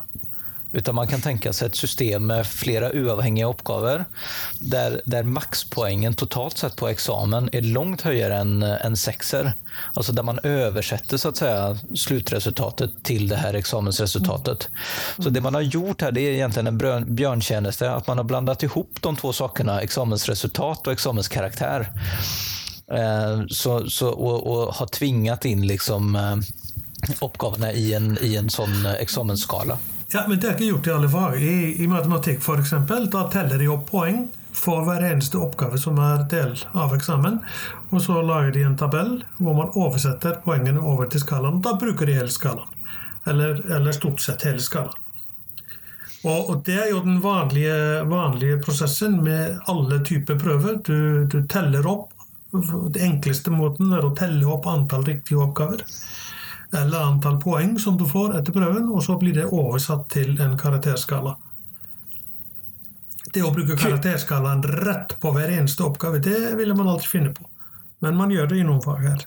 [0.73, 4.05] Utan man kan tenke seg et system med flere uavhengige oppgaver,
[4.59, 9.53] der, der makspoengen totalt sett på eksamen er langt høyere enn en sekser.
[9.99, 14.69] Altså der man oversetter så att säga, slutresultatet til det her eksamensresultatet.
[15.19, 17.90] Så det man har gjort her, det er egentlig en bjørntjeneste.
[17.90, 21.90] At man har blandet ihop de to sakene, eksamensresultat og eksamenskarakter.
[22.90, 26.37] Eh, så, så, og, og har tvinget inn liksom eh,
[27.20, 29.78] oppgavene i en, i en sånn eh, eksamensskala.
[30.12, 31.36] Ja, men Det er ikke gjort i alle fag.
[31.38, 32.72] I, i matematikk f.eks.
[33.12, 37.38] da teller de opp poeng for hver eneste oppgave som er del av eksamen.
[37.90, 41.62] Og så lager de en tabell hvor man oversetter poengene over til skalaen.
[41.62, 42.74] Da bruker de hele skalaen.
[43.28, 44.98] Eller, eller stort sett hele skalaen.
[46.20, 50.80] Og, og, det er jo den vanlige, vanlige prosessen med alle typer prøver.
[50.84, 52.10] Du, du teller opp.
[52.50, 55.86] Den enkleste måten er å telle opp antall riktige oppgaver
[56.72, 60.56] eller antall poeng som du får etter prøven, og så blir det oversatt til en
[60.59, 61.37] karakterskala.
[63.35, 67.46] Det å bruke karakterskalaen rett på hver eneste oppgave, det ville man aldri finne på.
[68.00, 69.26] Men man gjør det i noen fag her.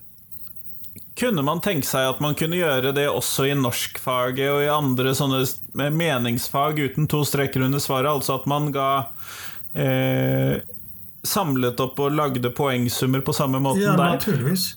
[1.19, 5.13] kunne man tenke seg at man kunne gjøre det også i norskfaget og i andre
[5.13, 5.43] sånne
[5.93, 8.09] meningsfag uten to streker under svaret?
[8.09, 8.89] Altså at man ga
[9.73, 10.63] eh,
[11.23, 14.17] Samlet opp og lagde poengsummer på samme måten ja, der?
[14.17, 14.73] Naturligvis.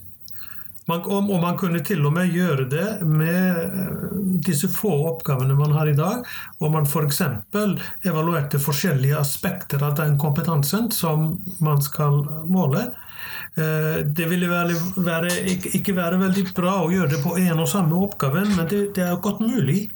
[0.86, 4.04] Man, og, og man kunne til og med gjøre det med eh,
[4.46, 6.22] disse få oppgavene man har i dag,
[6.60, 7.22] hvor man f.eks.
[8.06, 12.86] evaluerte forskjellige aspekter av den kompetansen som man skal måle.
[13.58, 15.34] Eh, det ville være,
[15.74, 19.06] ikke være veldig bra å gjøre det på en og samme oppgave, men det, det
[19.08, 19.88] er godt mulig.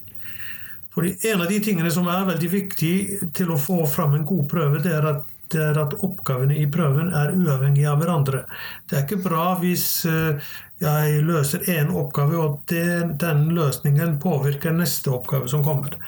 [0.90, 2.94] Fordi En av de tingene som er veldig viktig
[3.36, 6.66] til å få fram en god prøve, det er at det er at oppgavene i
[6.70, 8.44] prøven er uavhengige av hverandre.
[8.88, 12.72] Det er ikke bra hvis eh, jeg løser én oppgave, og
[13.20, 15.98] den løsningen påvirker neste oppgave som kommer.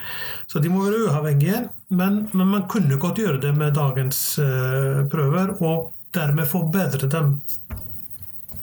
[0.49, 5.05] Så de må være uavhengige, men, men man kunne godt gjøre det med dagens uh,
[5.13, 7.35] prøver, og dermed forbedre dem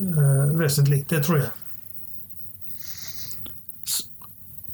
[0.01, 1.03] uh, vesentlig.
[1.09, 1.53] Det tror jeg.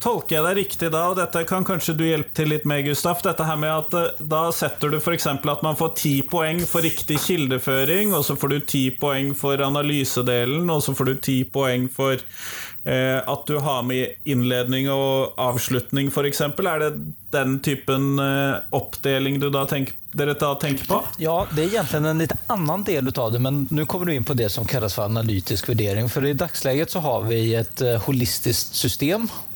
[0.05, 3.23] Tolker jeg deg riktig da, og dette kan kanskje du hjelpe til litt med, Gustaf,
[3.25, 5.25] dette her med at eh, da setter du f.eks.
[5.33, 9.63] at man får ti poeng for riktig kildeføring, og så får du ti poeng for
[9.65, 15.33] analysedelen, og så får du ti poeng for eh, at du har med innledning og
[15.41, 16.43] avslutning, f.eks.
[16.53, 16.91] Er det
[17.33, 21.01] den typen eh, oppdeling du da tenker dere da tenker på?
[21.17, 24.29] Ja, det er egentlig en litt annen del av det, men nå kommer du inn
[24.29, 26.13] på det som kalles for analytisk vurdering.
[26.13, 29.54] For i dagsläget så har vi et uh, holistisk system Eh,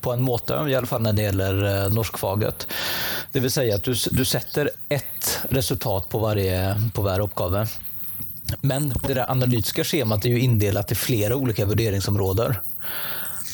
[0.00, 2.66] på en måte, i alle fall når det gjelder eh, norskfaget.
[3.32, 6.60] Det vil si at du, du setter ett resultat på, varje,
[6.94, 7.66] på hver oppgave.
[8.60, 12.60] Men det analytiske skjemaet er jo inndelt i flere ulike vurderingsområder.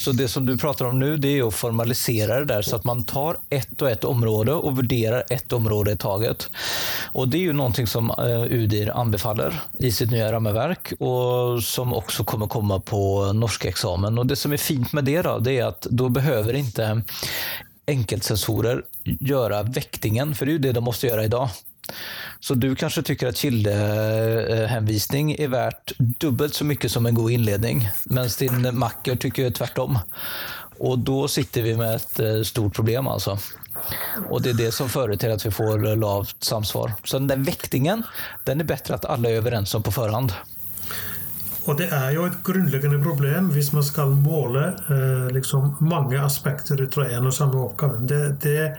[0.03, 2.87] Så det som du prater om nå, det er å formalisere det der, så at
[2.89, 6.49] man tar ett og ett område og vurderer ett område i taget.
[7.15, 11.95] Og det er jo noe som eh, UDIR anbefaler i sitt nye rammeverk, og som
[11.95, 13.03] også kommer komme på
[13.39, 14.19] norskeksamen.
[14.19, 16.91] Og det som er fint med det, da, det er at da behøver ikke
[17.93, 18.83] enkeltsensorer
[19.23, 21.63] gjøre vektingen, for det er jo det de må gjøre i dag.
[22.41, 27.85] Så du kanskje tycker at kildehänvisning er verdt dubbelt så mye som en god innledning,
[28.05, 29.99] mens din makker tycker tvärtom.
[30.83, 33.37] Og da sitter vi med et eh, stort problem altså.
[34.31, 36.97] Og det er det som fører til at vi får lavt samsvar.
[37.05, 38.03] Så den vektingen,
[38.47, 40.35] den er bedre at alle er overens om på forhånd.
[41.71, 46.83] Og det er jo et grunnleggende problem hvis man skal måle eh, liksom mange aspekter
[46.83, 48.03] ut fra en og samme oppgave.
[48.11, 48.73] Det, det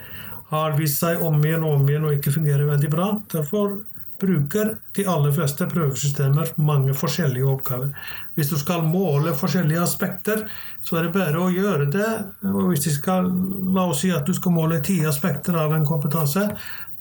[0.53, 3.09] har vist seg om igjen og om igjen og ikke fungerer veldig bra.
[3.33, 3.81] Derfor
[4.23, 7.91] bruker de aller fleste prøvesystemer mange forskjellige oppgaver.
[8.37, 10.45] Hvis du skal måle forskjellige aspekter,
[10.85, 12.11] så er det bedre å gjøre det.
[12.47, 13.27] Og hvis de skal,
[13.75, 16.45] La oss si at du skal måle ti aspekter av en kompetanse,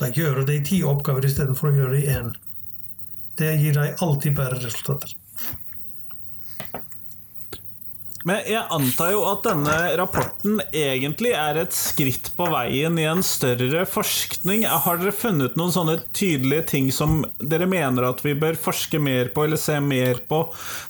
[0.01, 2.33] da gjør du det i ti oppgaver istedenfor å gjøre det i én.
[3.39, 5.22] Det gir deg alltid bedre resultater.
[8.29, 13.23] Men jeg antar jo at denne rapporten egentlig er et skritt på veien i en
[13.27, 14.65] større forskning.
[14.67, 19.33] Har dere funnet noen sånne tydelige ting som dere mener at vi bør forske mer
[19.35, 20.45] på, eller se mer på,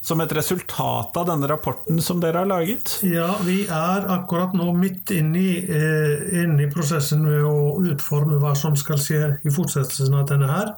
[0.04, 2.98] som et resultat av denne rapporten som dere har laget?
[3.06, 8.76] Ja, vi er akkurat nå midt inne eh, i prosessen med å utforme hva som
[8.78, 10.74] skal skje i fortsettelsen av denne her.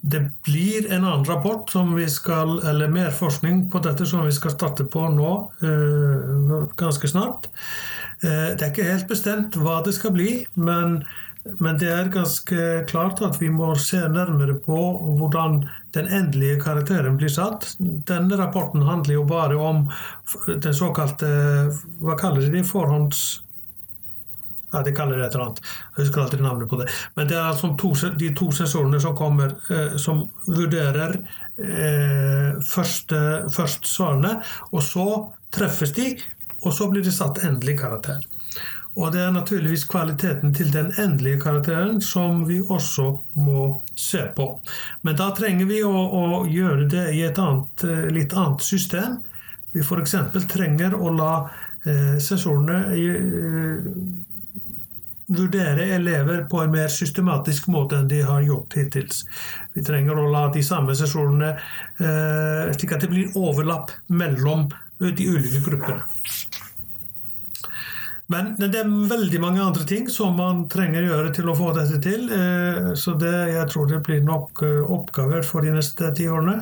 [0.00, 4.32] Det blir en annen rapport, som vi skal, eller mer forskning på dette, som vi
[4.32, 7.50] skal starte på nå øh, ganske snart.
[8.24, 11.02] Eh, det er ikke helt bestemt hva det skal bli, men,
[11.58, 14.80] men, det er ganske klart at vi må se nærmere på
[15.20, 15.62] hvordan
[15.96, 17.74] den endelige karakteren blir satt.
[17.80, 19.86] Denne rapporten handler jo bare om
[20.48, 21.28] den såkalte
[22.00, 22.66] Hva kaller de det?
[22.68, 23.42] Forhånds
[24.72, 25.62] ja, de kaller det et eller annet.
[25.96, 26.88] Jeg husker alltid navnet på det.
[27.18, 31.16] Men det er altså to, de to sensorene som kommer, eh, som vurderer
[31.58, 33.14] eh, først,
[33.56, 34.36] først, svarene,
[34.70, 35.06] og så
[35.54, 36.12] treffes de,
[36.60, 38.20] og så blir det satt endelig karakter.
[38.98, 43.06] Og det er naturligvis kvaliteten til den endelige karakteren som vi også
[43.38, 44.48] må se på.
[45.06, 49.20] Men da trenger vi å, å gjøre det i et annet, litt annet system.
[49.72, 50.16] Vi f.eks.
[50.50, 51.34] trenger å la
[51.86, 53.90] eh, sensorene eh,
[55.30, 59.24] vurdere elever på en mer systematisk måte enn de har gjort hittils.
[59.74, 64.68] Vi trenger å la de samme sesjonene eh, slik at det blir overlapp mellom
[65.00, 66.04] de ulike gruppene.
[68.30, 71.72] Men det er veldig mange andre ting som man trenger å gjøre til å få
[71.74, 72.28] dette til.
[72.30, 76.60] Eh, så det, jeg tror det blir nok eh, oppgaver for de neste ti årene.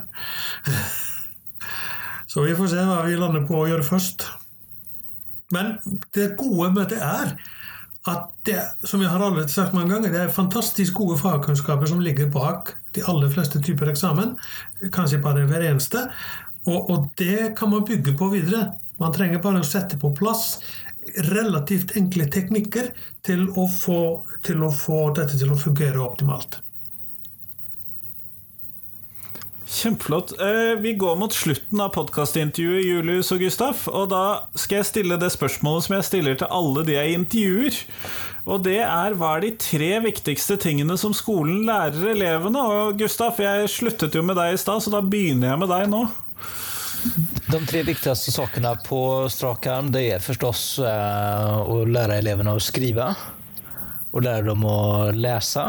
[2.29, 4.27] Så vi får se hva vi lander på å gjøre først.
[5.57, 5.79] Men
[6.13, 7.33] det gode med det er
[8.07, 12.01] at det, som jeg har allerede sagt mange ganger, det er fantastisk gode fagkunnskaper som
[12.01, 14.37] ligger bak de aller fleste typer eksamen.
[14.95, 16.07] Kanskje bare hver eneste.
[16.69, 18.73] Og, og det kan man bygge på videre.
[19.03, 20.61] Man trenger bare å sette på plass
[21.29, 22.91] relativt enkle teknikker
[23.27, 24.01] til å få,
[24.45, 26.61] til å få dette til å fungere optimalt.
[29.69, 30.33] Kjempeflott.
[30.41, 33.83] Eh, vi går mot slutten av podkastintervjuet, Julius og Gustaf.
[33.93, 37.77] Og da skal jeg stille det spørsmålet som jeg stiller til alle de jeg intervjuer.
[38.49, 42.65] Og det er hva er de tre viktigste tingene som skolen lærer elevene?
[42.65, 45.87] Og Gustaf, jeg sluttet jo med deg i stad, så da begynner jeg med deg
[45.93, 46.03] nå.
[47.53, 53.13] De tre viktigste sakene på strak arm det er forstås eh, lære elevene å skrive.
[54.09, 54.79] Å lære dem å
[55.13, 55.69] lese.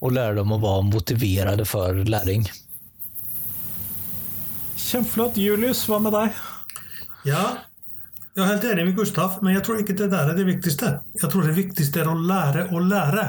[0.00, 2.48] Og lære dem å være motiverte for läring.
[4.76, 5.40] Kjempeflott.
[5.40, 6.44] Julius, hva med deg?
[7.26, 7.44] Ja,
[8.36, 10.98] jeg er helt enig med Gustav, men jeg tror ikke det der er det viktigste.
[11.16, 13.26] Jeg tror det viktigste er å lære å lære.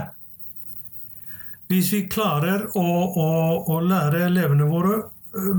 [1.72, 3.30] Hvis vi klarer å, å,
[3.72, 4.98] å lære elevene våre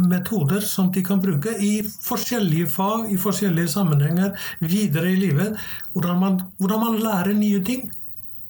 [0.08, 5.56] metoder som de kan bruke i forskjellige fag, i forskjellige sammenhenger videre i livet.
[5.94, 7.88] Hvordan man, hvordan man lærer nye ting.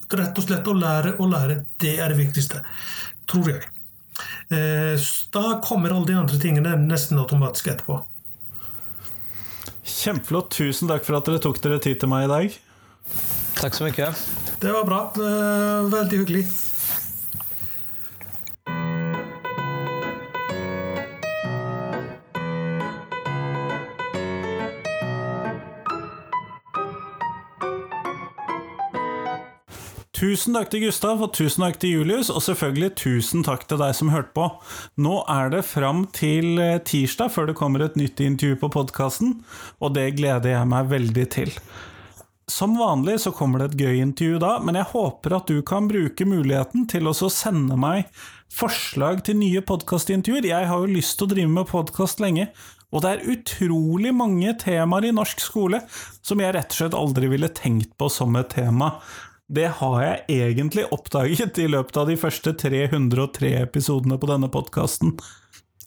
[0.09, 2.63] Rett og slett å lære å lære, det er det viktigste,
[3.29, 3.67] tror jeg.
[4.49, 5.01] Eh,
[5.35, 8.01] da kommer alle de andre tingene nesten automatisk etterpå.
[9.89, 10.51] Kjempeflott.
[10.57, 12.57] Tusen takk for at dere tok dere tid til meg i dag.
[13.59, 14.13] Takk så mye.
[14.63, 15.03] Det var bra.
[15.17, 16.47] Eh, veldig hyggelig.
[30.19, 33.93] Tusen takk til Gustav, og tusen takk til Julius, og selvfølgelig tusen takk til deg
[33.95, 34.49] som hørte på.
[34.99, 39.37] Nå er det fram til eh, tirsdag før det kommer et nytt intervju på podkasten,
[39.79, 41.53] og det gleder jeg meg veldig til.
[42.51, 45.87] Som vanlig så kommer det et gøy intervju da, men jeg håper at du kan
[45.87, 48.11] bruke muligheten til å sende meg
[48.51, 50.51] forslag til nye podkastintervjuer.
[50.51, 52.49] Jeg har jo lyst til å drive med podkast lenge,
[52.91, 55.83] og det er utrolig mange temaer i norsk skole
[56.25, 58.97] som jeg rett og slett aldri ville tenkt på som et tema.
[59.49, 65.15] Det har jeg egentlig oppdaget i løpet av de første 303 episodene på denne podkasten.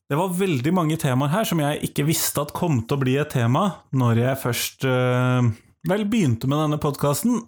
[0.10, 3.14] Det var veldig mange temaer her som jeg ikke visste at kom til å bli
[3.22, 5.52] et tema når jeg først øh,
[5.88, 7.44] vel begynte med denne podkasten.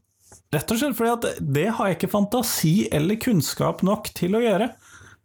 [0.54, 4.44] Rett og slett fordi at det har jeg ikke fantasi eller kunnskap nok til å
[4.44, 4.70] gjøre.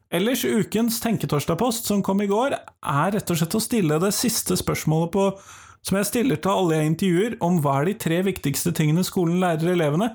[0.09, 4.57] Ellers, ukens Tenketorsdag-post, som kom i går, er rett og slett å stille det siste
[4.57, 5.29] spørsmålet på,
[5.85, 9.37] som jeg stiller til alle jeg intervjuer, om hva er de tre viktigste tingene skolen
[9.45, 10.15] lærer elevene.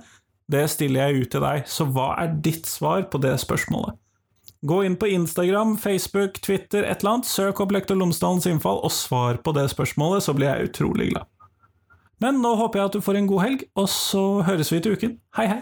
[0.52, 4.00] Det stiller jeg ut til deg, så hva er ditt svar på det spørsmålet?
[4.64, 8.94] Gå inn på Instagram, Facebook, Twitter, et eller annet, søk opp Lektor Lomsdalens innfall og
[8.96, 11.28] svar på det spørsmålet, så blir jeg utrolig glad.
[12.24, 14.96] Men nå håper jeg at du får en god helg, og så høres vi til
[14.96, 15.18] uken.
[15.36, 15.62] Hei, hei!